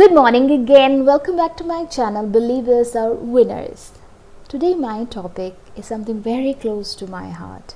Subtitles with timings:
[0.00, 1.04] Good morning again.
[1.04, 2.26] Welcome back to my channel.
[2.26, 3.90] Believers are winners.
[4.48, 7.74] Today, my topic is something very close to my heart.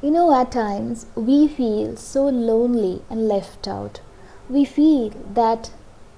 [0.00, 3.98] You know, at times we feel so lonely and left out.
[4.48, 5.08] We feel
[5.38, 5.72] that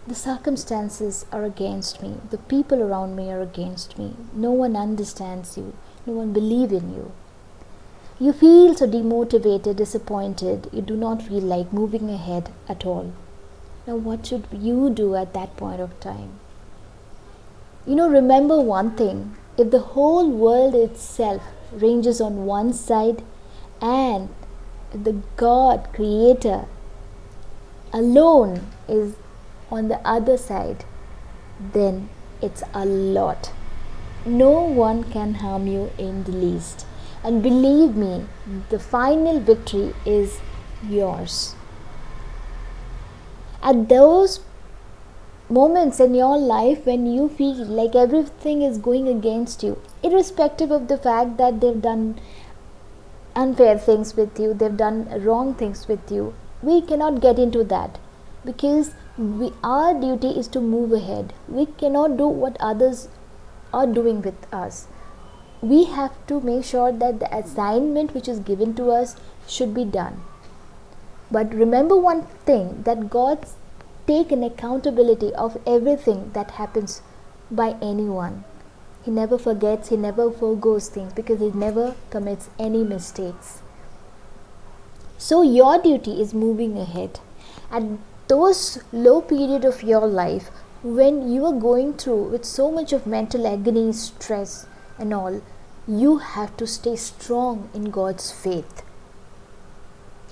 [0.06, 4.10] the circumstances are against me, the people around me are against me.
[4.34, 5.72] No one understands you,
[6.04, 7.12] no one believes in you.
[8.20, 13.14] You feel so demotivated, disappointed, you do not feel like moving ahead at all.
[13.88, 16.40] Now, what should you do at that point of time?
[17.86, 21.40] You know, remember one thing if the whole world itself
[21.72, 23.22] ranges on one side
[23.80, 24.28] and
[24.92, 26.66] the God creator
[27.90, 29.16] alone is
[29.70, 30.84] on the other side,
[31.72, 32.10] then
[32.42, 33.52] it's a lot.
[34.26, 36.84] No one can harm you in the least.
[37.24, 38.26] And believe me,
[38.68, 40.40] the final victory is
[40.86, 41.54] yours
[43.62, 44.40] at those
[45.48, 50.88] moments in your life when you feel like everything is going against you, irrespective of
[50.88, 52.20] the fact that they've done
[53.34, 57.98] unfair things with you, they've done wrong things with you, we cannot get into that
[58.44, 61.32] because we, our duty is to move ahead.
[61.48, 63.08] We cannot do what others
[63.72, 64.86] are doing with us.
[65.60, 69.84] We have to make sure that the assignment which is given to us should be
[69.84, 70.22] done.
[71.30, 73.46] But remember one thing that God
[74.06, 77.02] take an accountability of everything that happens
[77.50, 78.44] by anyone.
[79.04, 83.60] He never forgets, he never forgoes things because he never commits any mistakes.
[85.18, 87.20] So your duty is moving ahead.
[87.70, 87.82] At
[88.28, 90.50] those low period of your life
[90.82, 94.66] when you are going through with so much of mental agony, stress
[94.98, 95.42] and all,
[95.86, 98.82] you have to stay strong in God's faith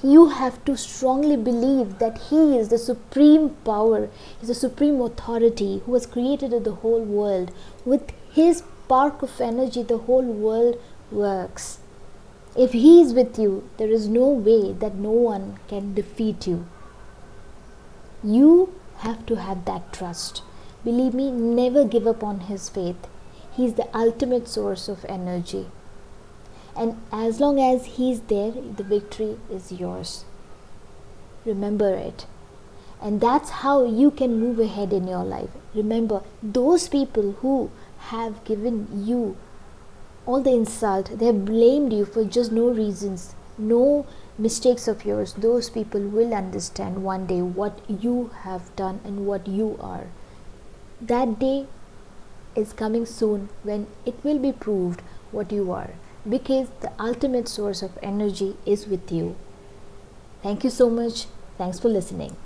[0.03, 4.11] you have to strongly believe that He is the supreme power,
[4.43, 7.51] is the supreme authority who has created the whole world.
[7.85, 10.79] With His spark of energy, the whole world
[11.11, 11.79] works.
[12.57, 16.67] If He is with you, there is no way that no one can defeat you.
[18.23, 20.43] You have to have that trust.
[20.85, 23.09] Believe me, never give up on His faith.
[23.53, 25.67] He is the ultimate source of energy
[26.77, 30.25] and as long as he's there the victory is yours.
[31.45, 32.27] Remember it.
[33.01, 35.51] And that's how you can move ahead in your life.
[35.75, 37.71] Remember those people who
[38.11, 39.37] have given you
[40.27, 44.07] all the insult they have blamed you for just no reasons no
[44.39, 45.33] mistakes of yours.
[45.35, 50.09] Those people will understand one day what you have done and what you are.
[51.01, 51.67] That day
[52.55, 55.01] is coming soon when it will be proved
[55.31, 55.91] what you are
[56.29, 59.37] because the ultimate source of energy is with you.
[60.43, 61.27] Thank you so much.
[61.59, 62.35] Thanks for listening.